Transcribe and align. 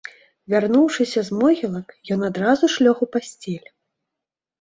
Вярнуўшыся 0.51 1.21
з 1.27 1.35
могілак, 1.41 1.87
ён 2.15 2.19
адразу 2.29 2.71
ж 2.77 2.87
лёг 2.87 2.97
у 3.07 3.09
пасцель. 3.17 3.67